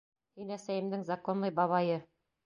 [0.37, 1.99] Һин әсәйемдең законный бабайы!